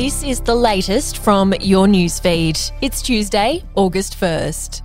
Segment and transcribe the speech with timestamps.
[0.00, 2.72] This is the latest from your newsfeed.
[2.80, 4.80] It's Tuesday, August 1st.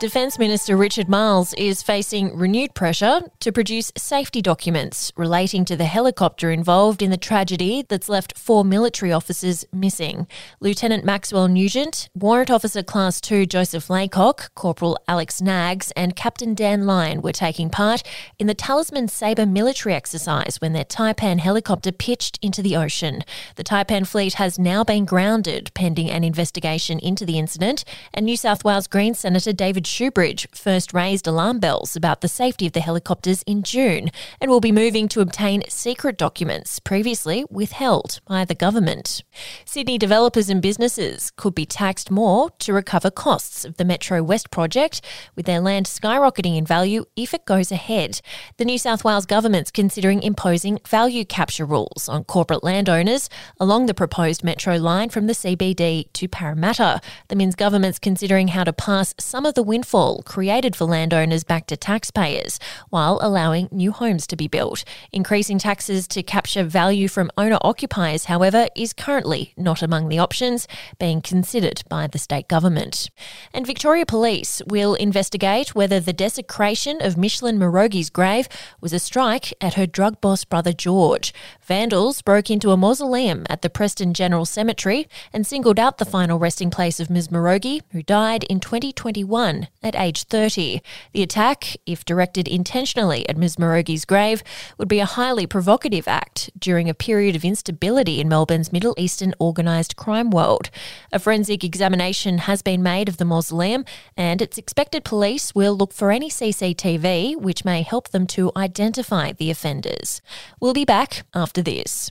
[0.00, 5.84] Defence Minister Richard Marles is facing renewed pressure to produce safety documents relating to the
[5.84, 10.26] helicopter involved in the tragedy that's left four military officers missing.
[10.58, 16.86] Lieutenant Maxwell Nugent, Warrant Officer Class 2 Joseph Laycock, Corporal Alex Naggs, and Captain Dan
[16.86, 18.02] Lyon were taking part
[18.38, 23.22] in the Talisman Sabre military exercise when their Taipan helicopter pitched into the ocean.
[23.56, 28.38] The Taipan fleet has now been grounded pending an investigation into the incident, and New
[28.38, 32.80] South Wales Green Senator David Shoebridge first raised alarm bells about the safety of the
[32.80, 38.54] helicopters in June and will be moving to obtain secret documents previously withheld by the
[38.54, 39.24] government.
[39.64, 44.52] Sydney developers and businesses could be taxed more to recover costs of the Metro West
[44.52, 45.00] project,
[45.34, 48.20] with their land skyrocketing in value if it goes ahead.
[48.58, 53.28] The New South Wales government's considering imposing value capture rules on corporate landowners
[53.58, 57.00] along the proposed metro line from the CBD to Parramatta.
[57.26, 61.64] The Minns government's considering how to pass some of the windfall created for landowners back
[61.64, 64.84] to taxpayers while allowing new homes to be built.
[65.10, 70.68] Increasing taxes to capture value from owner occupiers, however, is currently not among the options
[70.98, 73.08] being considered by the state government.
[73.54, 78.50] And Victoria Police will investigate whether the desecration of Meshlin Marrogi's grave
[78.82, 81.32] was a strike at her drug boss brother George.
[81.62, 86.38] Vandals broke into a mausoleum at the Preston General Cemetery and singled out the final
[86.38, 87.28] resting place of Ms.
[87.28, 90.82] Marrogi, who died in 2021 at age 30.
[91.12, 93.56] The attack, if directed intentionally at Ms.
[93.56, 94.42] Marrogi's grave,
[94.78, 99.34] would be a highly provocative act during a period of instability in Melbourne's Middle Eastern
[99.40, 100.70] organised crime world.
[101.12, 103.84] A forensic examination has been made of the mausoleum,
[104.16, 109.32] and it's expected police will look for any CCTV which may help them to identify
[109.32, 110.20] the offenders.
[110.60, 112.10] We'll be back after this.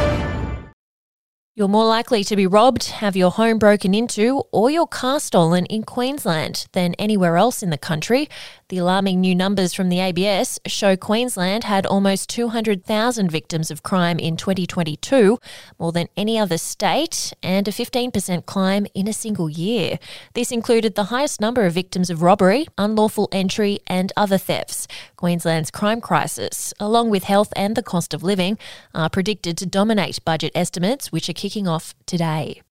[1.53, 5.65] You're more likely to be robbed, have your home broken into, or your car stolen
[5.65, 8.29] in Queensland than anywhere else in the country.
[8.71, 14.17] The alarming new numbers from the ABS show Queensland had almost 200,000 victims of crime
[14.17, 15.37] in 2022,
[15.77, 19.99] more than any other state, and a 15% climb in a single year.
[20.35, 24.87] This included the highest number of victims of robbery, unlawful entry, and other thefts.
[25.17, 28.57] Queensland's crime crisis, along with health and the cost of living,
[28.95, 32.61] are predicted to dominate budget estimates, which are kicking off today.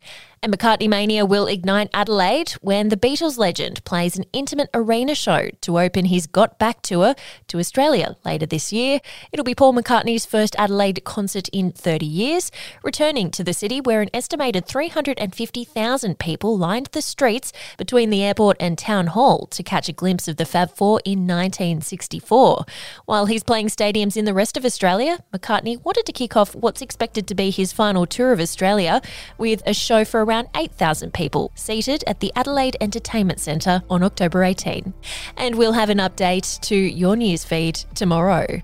[0.43, 5.51] And McCartney Mania will ignite Adelaide when the Beatles legend plays an intimate arena show
[5.61, 7.15] to open his Got Back tour
[7.49, 9.01] to Australia later this year.
[9.33, 12.51] It'll be Paul McCartney's first Adelaide concert in 30 years,
[12.83, 18.57] returning to the city where an estimated 350,000 people lined the streets between the airport
[18.59, 22.65] and town hall to catch a glimpse of the Fab Four in 1964.
[23.05, 26.81] While he's playing stadiums in the rest of Australia, McCartney wanted to kick off what's
[26.81, 29.03] expected to be his final tour of Australia
[29.37, 34.45] with a show for around 8,000 people seated at the Adelaide Entertainment Centre on October
[34.45, 34.95] 18.
[35.37, 38.63] And we'll have an update to your newsfeed tomorrow.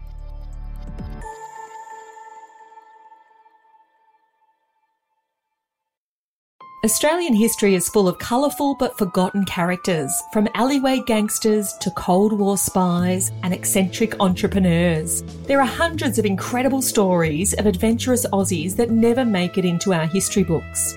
[6.85, 12.57] Australian history is full of colourful but forgotten characters, from alleyway gangsters to Cold War
[12.57, 15.23] spies and eccentric entrepreneurs.
[15.49, 20.07] There are hundreds of incredible stories of adventurous Aussies that never make it into our
[20.07, 20.97] history books.